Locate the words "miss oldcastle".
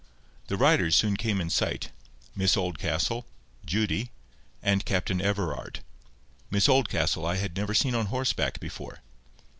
6.49-7.23